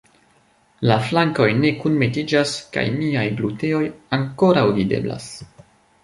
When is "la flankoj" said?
0.91-1.45